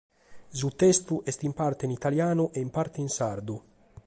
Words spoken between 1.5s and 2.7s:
parte in italianu e